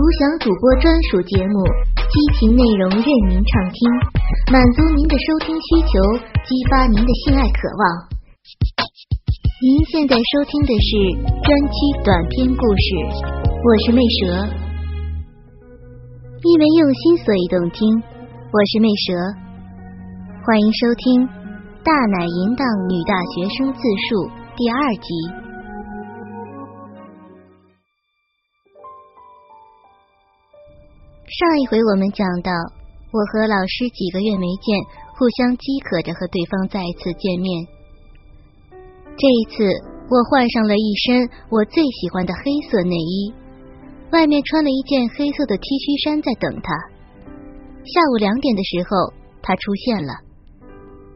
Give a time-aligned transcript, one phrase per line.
[0.00, 1.60] 独享主播专属节目，
[2.08, 3.76] 激情内容任您畅听，
[4.50, 6.00] 满足您的收听需求，
[6.40, 8.08] 激发您的性爱渴望。
[9.60, 10.88] 您现在收听的是
[11.44, 12.88] 专区短篇故事，
[13.44, 14.48] 我是魅蛇，
[16.48, 19.12] 因为用心所以动听，我是魅蛇，
[20.48, 21.28] 欢迎收听
[21.84, 23.78] 《大奶淫荡女大学生自
[24.08, 24.16] 述》
[24.56, 25.49] 第二集。
[31.30, 32.50] 上一回我们讲到，
[33.14, 34.74] 我和老师几个月没见，
[35.14, 37.62] 互相饥渴着和对方再次见面。
[39.14, 39.62] 这一次，
[40.10, 43.32] 我换上了一身我最喜欢的黑色内衣，
[44.10, 46.74] 外面穿了一件黑色的 T 恤衫在等他。
[47.86, 50.10] 下午两点的时候，他出现了，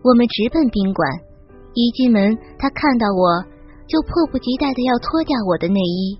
[0.06, 1.02] 我们直奔宾馆。
[1.74, 3.42] 一进门，他看到我
[3.90, 6.14] 就迫不及待的要脱掉我的内衣。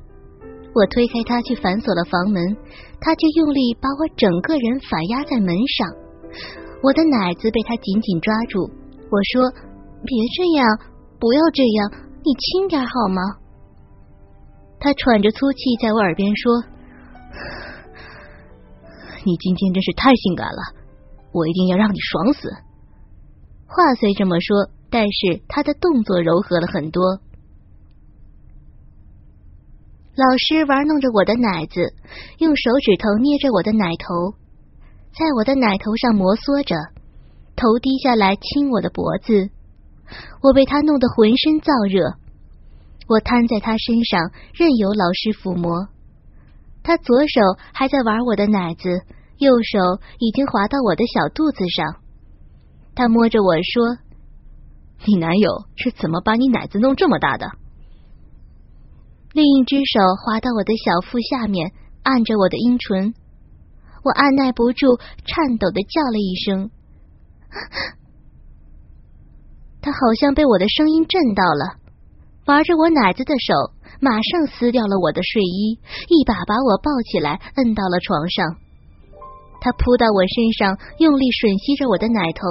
[0.75, 2.57] 我推开他去反锁了房门，
[3.01, 5.87] 他却用力把我整个人反压在门上。
[6.83, 8.69] 我的奶子被他紧紧抓住。
[9.09, 9.49] 我说
[10.03, 10.67] ：“别这样，
[11.21, 11.91] 不要这样，
[12.25, 13.23] 你轻点好吗？”
[14.81, 16.53] 他喘着粗气在我耳边说
[19.25, 20.75] ：“你今天真是太性感了，
[21.33, 22.51] 我一定要让你爽死。”
[23.67, 27.21] 话虽这么说，但是他的动作柔和了很多。
[30.17, 31.93] 老师玩弄着我的奶子，
[32.39, 34.39] 用手指头捏着我的奶头，
[35.11, 36.77] 在我的奶头上摩挲着，
[37.57, 39.51] 头低下来亲我的脖子。
[40.41, 42.15] 我被他弄得浑身燥热，
[43.09, 45.89] 我瘫在他身上，任由老师抚摸。
[46.85, 47.41] 他左手
[47.73, 49.03] 还在玩我的奶子，
[49.39, 51.97] 右手已经滑到我的小肚子上。
[52.95, 53.99] 他摸着我说
[55.11, 57.51] ：“你男友是怎么把你奶子弄这么大的？”
[59.35, 61.73] 另一只手滑到我的小腹下面，
[62.05, 63.15] 按着我的阴唇，
[64.05, 64.95] 我按耐不住，
[65.27, 66.71] 颤抖的叫了一声。
[69.83, 71.83] 他好像被我的声音震到了，
[72.47, 78.47] 玩着我奶子的手马上撕掉了我的睡衣，一把把我抱起来，摁到了床上。
[79.61, 82.47] 他扑到我身上，用力吮吸着我的奶头，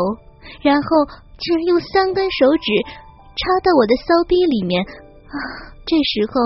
[0.60, 1.08] 然后
[1.40, 2.68] 竟然用三根手指
[3.40, 4.84] 插到我的骚逼里面。
[5.34, 5.38] 啊！
[5.86, 6.42] 这时候，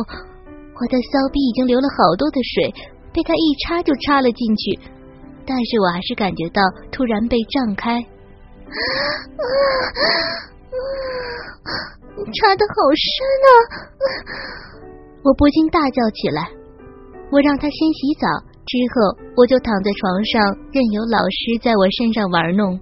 [0.79, 2.73] 我的骚逼已经流了好多的水，
[3.13, 4.79] 被他一插就插了进去，
[5.45, 6.61] 但是我还是感觉到
[6.91, 8.01] 突然被胀开，
[12.33, 13.05] 插的好深
[13.45, 13.49] 啊！
[15.23, 16.49] 我不禁大叫起来。
[17.29, 18.27] 我让他先洗澡，
[18.65, 22.79] 之后我就躺在床上，任由老师在我身上玩弄。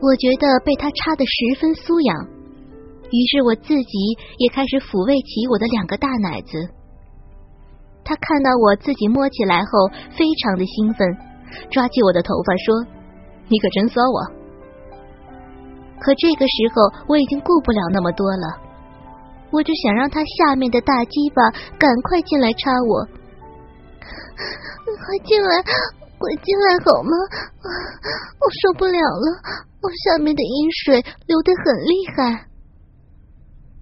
[0.00, 2.33] 我觉得被他插的十分酥痒。
[3.10, 3.94] 于是我自己
[4.38, 6.56] 也开始抚慰起我的两个大奶子。
[8.04, 11.08] 他看到我自己摸起来后，非常的兴奋，
[11.70, 12.84] 抓起我的头发说
[13.48, 14.20] ：“你可真骚啊！”
[16.04, 18.60] 可这个时候我已经顾不了那么多了，
[19.50, 21.48] 我就想让他下面的大鸡巴
[21.78, 23.08] 赶快进来插我，
[24.84, 27.10] 快进来，快进来好吗？
[28.36, 29.26] 我受不了了，
[29.80, 32.48] 我下面的阴水流得很厉害。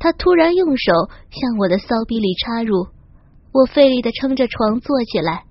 [0.03, 0.93] 他突然用手
[1.31, 2.89] 向我的骚逼里插入，
[3.53, 5.45] 我费力的撑着床坐起来，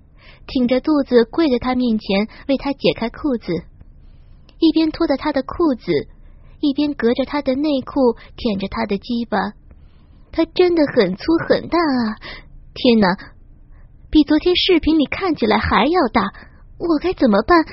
[0.46, 3.50] 挺着肚子跪在他面前为他解开裤子，
[4.58, 5.90] 一边脱着他的裤子，
[6.60, 9.38] 一边隔着他的内裤舔着他的鸡巴。
[10.32, 12.20] 他真的很粗很大啊！
[12.74, 13.08] 天哪，
[14.10, 16.30] 比昨天视频里看起来还要大，
[16.76, 17.64] 我该怎么办？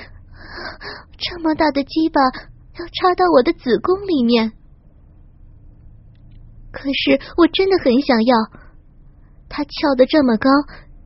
[1.18, 4.52] 这么大的鸡巴要插到我的子宫里面。
[6.70, 8.36] 可是我真的很想要，
[9.48, 10.48] 他翘得这么高，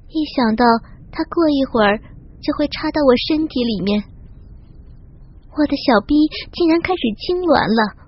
[0.09, 0.65] 一想到
[1.11, 1.99] 他过一会儿
[2.43, 4.05] 就会插到我身体里面，
[5.57, 6.15] 我的小逼
[6.53, 8.05] 竟然开始痉挛了。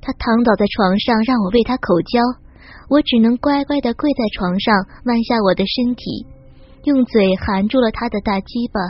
[0.00, 2.22] 他躺倒在床上，让我喂他口交，
[2.88, 4.72] 我只能乖乖的跪在床上，
[5.04, 6.24] 弯下我的身体，
[6.84, 8.80] 用嘴含住了他的大鸡巴。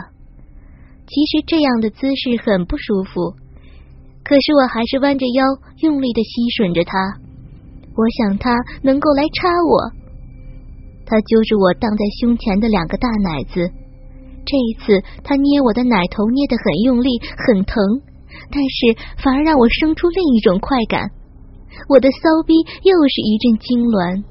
[1.07, 3.33] 其实这样的姿势很不舒服，
[4.23, 5.43] 可是我还是弯着腰，
[5.81, 7.26] 用力的吸吮着他。
[7.97, 8.53] 我想他
[8.83, 9.89] 能够来插我，
[11.03, 13.67] 他揪住我荡在胸前的两个大奶子。
[14.45, 17.75] 这一次，他捏我的奶头捏得很用力，很疼，
[18.53, 21.09] 但是反而让我生出另一种快感。
[21.89, 22.53] 我的骚逼
[22.83, 24.23] 又是一阵痉挛。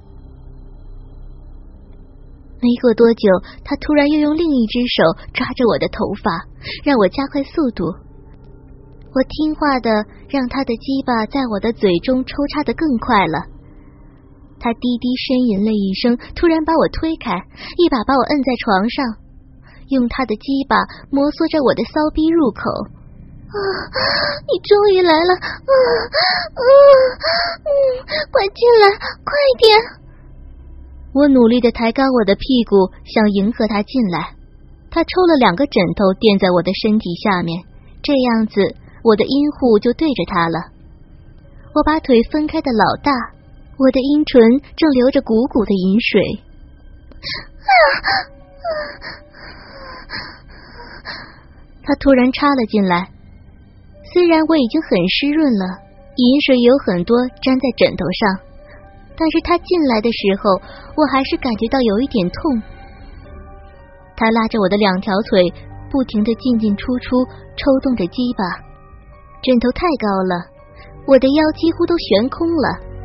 [2.62, 3.28] 没过多久，
[3.64, 5.02] 他突然又用另一只手
[5.34, 6.46] 抓着我的头发，
[6.84, 7.84] 让我加快速度。
[9.12, 9.90] 我听话的
[10.28, 13.55] 让他的鸡巴在我的嘴中抽插的更快了。
[14.66, 17.38] 他低低呻吟了一声，突然把我推开，
[17.78, 18.98] 一把把我摁在床上，
[19.94, 20.74] 用他的鸡巴
[21.06, 22.66] 摩挲着我的骚逼入口。
[23.46, 23.54] 啊！
[24.50, 25.38] 你终于来了！
[25.38, 26.18] 啊啊
[26.58, 27.70] 嗯，
[28.34, 28.90] 快进来，
[29.22, 29.30] 快
[29.62, 29.70] 点！
[31.14, 34.34] 我努力的抬高我的屁股，想迎合他进来。
[34.90, 37.62] 他抽了两个枕头垫在我的身体下面，
[38.02, 38.74] 这样子
[39.06, 40.74] 我的阴户就对着他了。
[41.70, 43.14] 我把腿分开的老大，
[43.78, 44.40] 我的阴唇
[44.76, 46.22] 正流着鼓鼓的饮水。
[51.84, 53.08] 他突然插了进来。
[54.12, 55.64] 虽然我已经很湿润了，
[56.16, 58.40] 饮水有很多粘在枕头上，
[59.18, 60.56] 但是他进来的时候，
[60.96, 62.62] 我还是感觉到有一点痛。
[64.16, 65.52] 他拉着我的两条腿，
[65.90, 67.22] 不停的进进出出，
[67.56, 68.44] 抽动着鸡巴。
[69.42, 70.48] 枕头太高了，
[71.06, 72.95] 我的腰几乎都悬空了。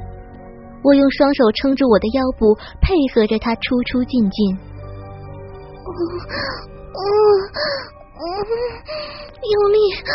[0.83, 4.57] 我用双手撑住我的腰部，配合着他出出进进。
[5.85, 5.89] 嗯
[6.93, 7.01] 嗯。
[8.21, 10.05] 用力，啊，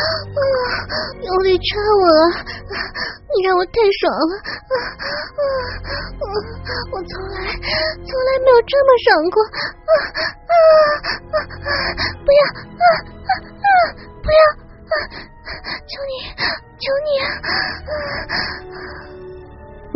[1.21, 2.07] 用力插我！
[3.35, 4.33] 你让我太爽了，
[4.71, 4.79] 啊
[6.23, 6.71] 啊！
[6.93, 10.23] 我从来从来没有这么爽过，啊啊
[11.35, 11.99] 啊！
[12.25, 12.87] 不要，啊
[13.27, 13.31] 啊
[13.67, 13.69] 啊！
[14.23, 14.39] 不要
[14.87, 14.95] 啊，
[15.83, 16.13] 求你，
[16.79, 17.19] 求你！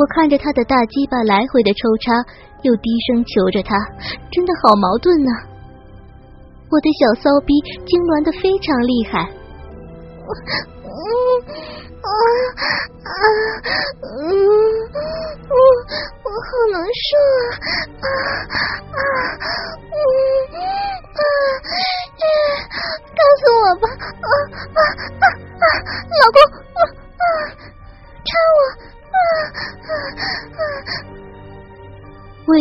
[0.01, 2.11] 我看着他的大鸡巴来回的抽插，
[2.63, 3.77] 又低声求着他，
[4.33, 5.31] 真的好矛盾呢。
[6.71, 7.53] 我的小骚逼
[7.85, 9.29] 痉挛的非常厉害，
[10.89, 10.97] 嗯
[12.01, 12.09] 啊
[13.05, 13.13] 啊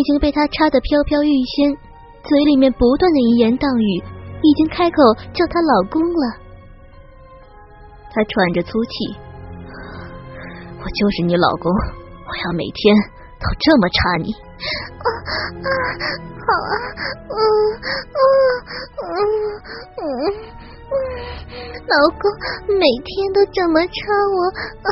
[0.09, 1.69] 已经被他插得飘飘欲仙。
[2.25, 4.03] 嘴里面不断的淫言荡语，
[4.41, 4.97] 已经开口
[5.31, 6.35] 叫他老公了。
[8.11, 9.15] 他喘着粗气
[10.81, 12.95] ：“我就是你老公，我要每天
[13.37, 14.33] 都这么插你。”
[14.97, 15.05] 啊
[15.61, 15.69] 啊，
[16.41, 16.73] 好啊，
[17.29, 17.37] 嗯
[18.17, 18.19] 嗯
[19.05, 19.13] 嗯
[20.01, 20.01] 嗯，
[21.89, 22.29] 老公
[22.77, 23.91] 每天都这么插
[24.29, 24.37] 我，
[24.85, 24.89] 啊，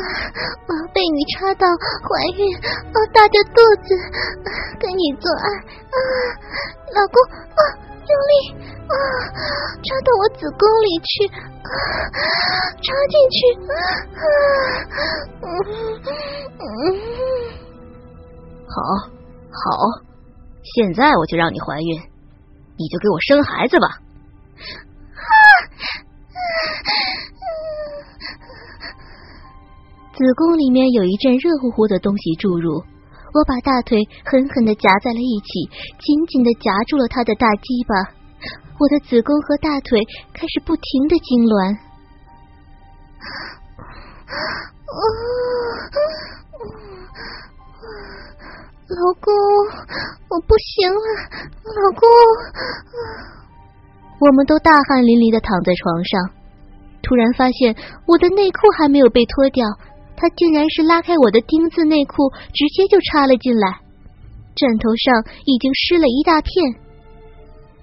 [0.66, 1.66] 我要被你插到
[2.02, 3.94] 怀孕，啊，大着肚子
[4.80, 5.96] 跟你做爱，啊。
[6.90, 7.60] 老公啊，
[8.08, 8.32] 用力
[8.88, 8.94] 啊，
[9.84, 11.70] 插到我子宫里去，啊，
[12.82, 13.38] 插进去
[13.68, 13.72] 啊，
[15.42, 15.46] 嗯
[16.58, 16.62] 嗯，
[18.66, 18.76] 好，
[19.52, 20.02] 好，
[20.64, 22.00] 现在我就让你怀孕，
[22.76, 23.86] 你就给我生孩子吧。
[30.18, 32.82] 子宫里面有一阵热乎乎的东西注入。
[33.34, 35.68] 我把大腿狠狠的夹在了一起，
[36.00, 37.94] 紧紧的夹住了他的大鸡巴。
[38.78, 40.02] 我的子宫和大腿
[40.32, 41.76] 开始不停的痉挛。
[48.88, 49.30] 老公，
[50.30, 50.96] 我不行了，
[51.62, 52.08] 老公。
[54.20, 56.30] 我们都大汗淋漓的躺在床上，
[57.08, 57.74] 突然发现
[58.06, 59.64] 我的内裤还没有被脱掉。
[60.14, 63.80] 他竟然是拉开我的丁字内裤，直接就插了进来，
[64.54, 66.52] 枕头上已经湿了一大片。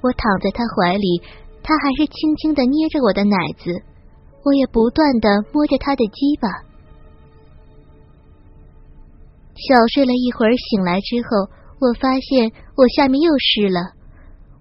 [0.01, 1.23] 我躺在他怀里，
[1.63, 3.71] 他还是轻轻的捏着我的奶子，
[4.43, 6.49] 我也不断的摸着他的鸡巴。
[9.55, 13.95] 小睡了一会儿，醒来之后，我发现我下面又湿了。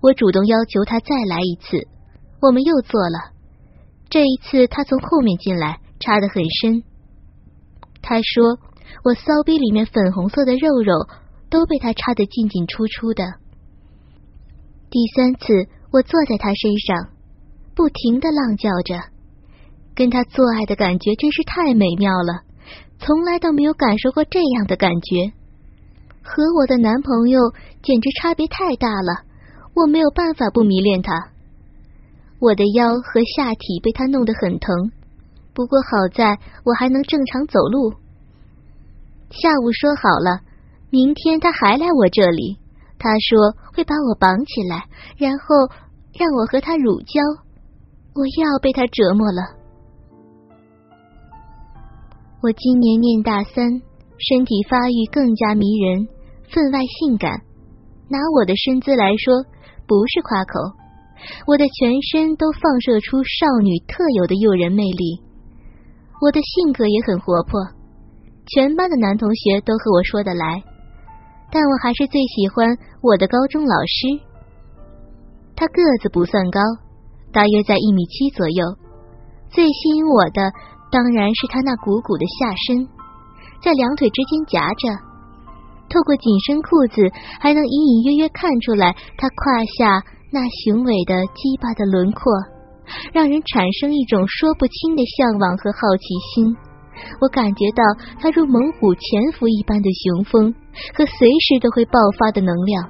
[0.01, 1.89] 我主动要求他再来一次，
[2.41, 3.34] 我们又做了。
[4.15, 6.85] 这一次他从后面进来，插得很深。
[8.01, 8.61] 他说
[9.03, 11.09] ：“我骚逼里面粉红色的肉肉
[11.51, 13.25] 都被他插得进进出出的。”
[14.89, 17.09] 第三次，我坐在他身上，
[17.75, 19.03] 不停的浪叫着，
[19.97, 22.45] 跟他做爱的感觉真是太美妙了，
[23.01, 25.33] 从来都没有感受过这样的感觉，
[26.23, 27.41] 和我的男朋友
[27.83, 29.27] 简直差别太大了，
[29.75, 31.34] 我没有办法不迷恋他。
[32.41, 34.93] 我的腰和下体被他弄得很疼。
[35.55, 37.95] 不过好在我还能正常走路。
[39.31, 40.41] 下午说好了，
[40.91, 42.59] 明天他还来我这里。
[42.99, 44.87] 他说会把我绑起来，
[45.19, 45.47] 然后
[46.19, 47.21] 让我和他乳交。
[48.15, 49.43] 我又要被他折磨了。
[52.41, 53.83] 我今年念大三，
[54.19, 56.07] 身体发育更加迷人，
[56.49, 57.43] 分外性感。
[58.09, 59.43] 拿我的身姿来说，
[59.87, 60.61] 不是夸口，
[61.47, 65.21] 我的全身都放射出少女特有的诱人魅力。
[66.21, 67.61] 我的性格也很活泼，
[68.47, 70.63] 全班的男同学都和我说得来。
[71.51, 74.09] 但我还是最喜欢我的高中老师。
[75.55, 76.61] 他个子不算高，
[77.33, 78.75] 大约在一米七左右。
[79.51, 80.51] 最吸引我的
[80.91, 82.89] 当然是他那鼓鼓的下身，
[83.63, 84.89] 在两腿之间夹着，
[85.89, 87.03] 透过紧身裤子
[87.39, 90.03] 还能隐隐约约看出来他胯下
[90.35, 92.27] 那雄伟的鸡巴的轮廓，
[93.13, 96.57] 让人产生一种说不清的向往和好奇心。
[97.21, 97.85] 我感觉到
[98.19, 100.53] 他如猛虎潜伏一般的雄风
[100.93, 102.83] 和随时都会爆发的能量。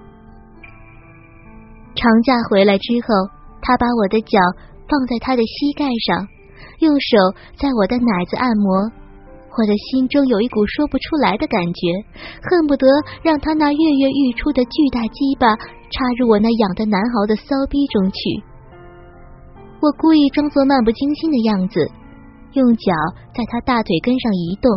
[1.94, 3.08] 长假回来之后，
[3.60, 4.40] 他把我的脚
[4.88, 6.26] 放在他的膝盖上，
[6.80, 7.18] 用手
[7.60, 8.88] 在我的奶子按摩。
[9.56, 11.80] 我的心中有一股说不出来的感觉，
[12.42, 12.86] 恨不得
[13.22, 18.18] 让他那跃跃欲出的巨大鸡巴插入我那痒得难熬的骚逼中去。
[19.80, 21.78] 我故意装作漫不经心的样子，
[22.54, 22.90] 用脚
[23.34, 24.70] 在他大腿根上移动。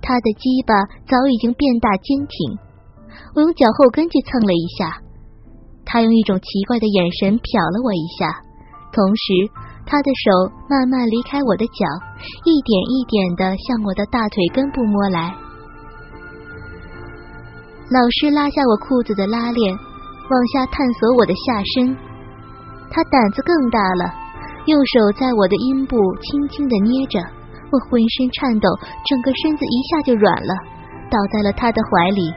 [0.00, 0.72] 他的鸡巴
[1.06, 2.58] 早已经变大坚挺，
[3.34, 5.02] 我用脚后跟去蹭了一下。
[5.84, 8.40] 他用一种奇怪的眼神瞟了我一下，
[8.90, 9.24] 同时
[9.84, 11.84] 他的手慢慢离开我的脚，
[12.44, 15.34] 一点一点的向我的大腿根部摸来。
[17.90, 19.76] 老师拉下我裤子的拉链，
[20.30, 21.94] 往下探索我的下身。
[22.90, 24.14] 他胆子更大了，
[24.66, 27.20] 用手在我的阴部轻轻的捏着，
[27.70, 28.68] 我浑身颤抖，
[29.04, 30.54] 整个身子一下就软了，
[31.10, 32.32] 倒在了他的怀里。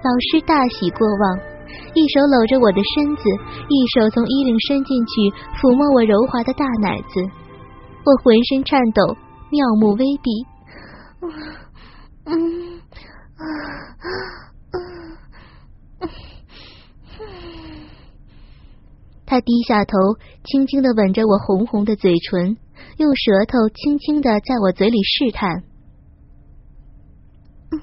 [0.00, 1.53] 老师大喜过望。
[1.94, 3.22] 一手搂着我的身子，
[3.68, 5.12] 一手从衣领伸进去
[5.60, 7.20] 抚摸我柔滑的大奶子，
[8.04, 9.16] 我浑身颤抖，
[9.50, 10.46] 妙目微闭。
[12.26, 12.80] 嗯
[19.26, 19.96] 他低下头，
[20.44, 22.56] 轻轻的吻着我红红的嘴唇，
[22.98, 25.64] 用舌头轻轻的在我嘴里试探
[27.72, 27.80] 嗯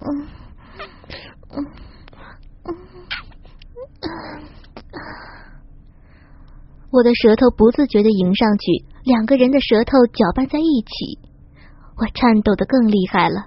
[0.00, 0.28] 嗯
[6.94, 11.18] 我的舌头不自觉的迎上去，两个人的舌头搅拌在一起，
[11.98, 13.46] 我颤抖的更厉害了。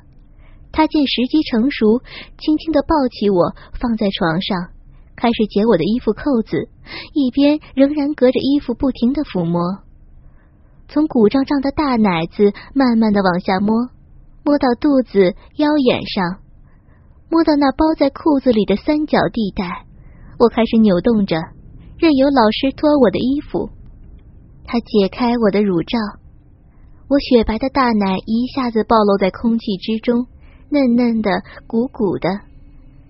[0.74, 2.01] 他见时机成熟，
[2.38, 4.75] 轻轻的抱起我，放在床上，
[5.16, 6.68] 开始解我的衣服扣子，
[7.13, 9.62] 一边仍然隔着衣服不停的抚摸，
[10.89, 13.88] 从鼓胀胀的大奶子慢慢的往下摸，
[14.44, 16.44] 摸到肚子、腰眼上。
[17.30, 19.86] 摸到那包在裤子里的三角地带，
[20.38, 21.38] 我开始扭动着，
[22.00, 23.70] 任由老师脱我的衣服。
[24.66, 25.98] 他解开我的乳罩，
[27.08, 30.27] 我雪白的大奶一下子暴露在空气之中，
[30.70, 31.32] 嫩嫩的、
[31.66, 32.30] 鼓鼓的，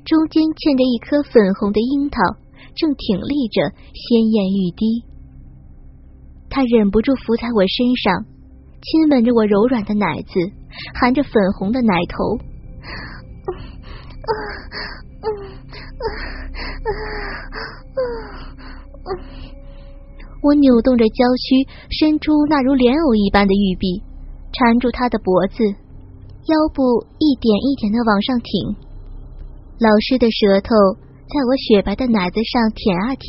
[0.05, 2.21] 中间嵌着一颗粉红的樱桃，
[2.75, 5.03] 正挺立着，鲜艳欲滴。
[6.49, 8.23] 他忍不住伏在我身上，
[8.79, 10.31] 亲吻着我柔软的奶子，
[10.93, 14.31] 含着粉红的奶头啊啊
[15.19, 16.87] 啊
[19.03, 19.09] 啊！
[20.41, 24.03] 我扭动着娇躯，伸出那如莲藕一般的玉臂，
[24.53, 28.75] 缠住他的脖子，腰部一点一点的往上挺。
[29.79, 30.73] 老师的舌头
[31.29, 33.27] 在我雪白的奶子上舔啊舔，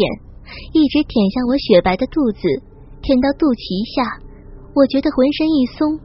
[0.72, 2.40] 一直舔向我雪白的肚子，
[3.02, 4.20] 舔到肚脐下，
[4.74, 5.98] 我觉得浑身一松，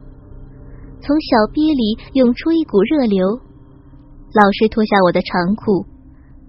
[1.00, 3.22] 从小臂里涌出一股热流。
[4.34, 5.86] 老师脱下我的长裤，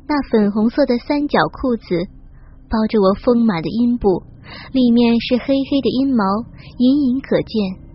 [0.08, 1.86] 那粉红色的三角裤子
[2.68, 4.24] 包着我丰满的阴部，
[4.72, 6.24] 里面是黑黑的阴毛，
[6.78, 7.86] 隐隐可见。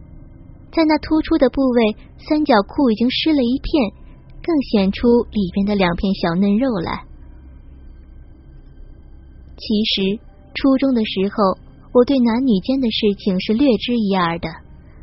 [0.73, 1.97] 在那突出的部位，
[2.29, 3.93] 三角裤已经湿了一片，
[4.43, 7.03] 更显出里边的两片小嫩肉来。
[9.57, 10.19] 其实
[10.55, 11.59] 初中的时候，
[11.93, 14.49] 我对男女间的事情是略知一二的。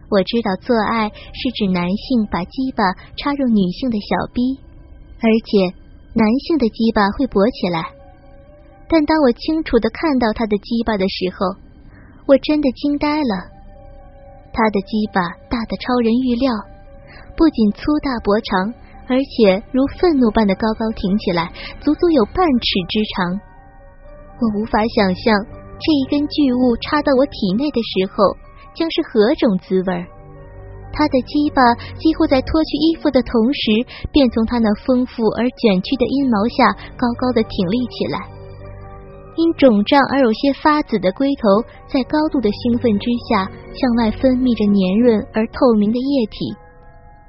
[0.10, 2.84] 我知道做爱是指男性把鸡巴
[3.18, 4.42] 插入女性的小逼。
[5.20, 5.76] 而且
[6.14, 7.82] 男性的鸡巴会勃起来，
[8.90, 11.60] 但当我清楚的看到他的鸡巴的时候，
[12.26, 13.34] 我真的惊呆了。
[14.54, 16.52] 他的鸡巴大的超人预料，
[17.36, 18.74] 不仅粗大脖长，
[19.08, 23.40] 而且如愤怒般的高高挺起来，足足有半尺之长。
[24.40, 25.36] 我无法想象
[25.78, 28.36] 这一根巨物插到我体内的时候
[28.74, 30.06] 将是何种滋味。
[30.94, 31.62] 他的鸡巴
[32.00, 38.37] 几乎在脱去衣服的同时，便从他那丰富而卷曲的阴毛下高高的挺立起来。
[39.38, 46.58] 因肿胀而有些发紫的龟头，在高度的兴奋之下，向外分泌着黏润而透明的液体。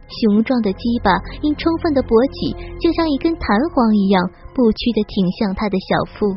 [0.09, 1.13] 雄壮的鸡巴
[1.43, 3.45] 因充分的勃起，就像一根弹
[3.77, 4.25] 簧一样，
[4.57, 6.33] 不屈的挺向他的小腹。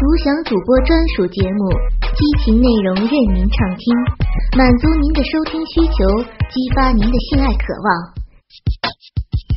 [0.00, 1.68] 独享主播专属节目，
[2.14, 3.96] 激情内容任您畅听，
[4.58, 7.88] 满足您的收听需求，激发您的性爱渴望。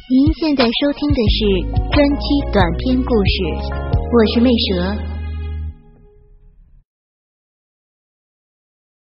[0.10, 1.38] 您现在收听的是
[1.92, 3.36] 专区短篇故事，
[3.92, 5.15] 我是魅蛇。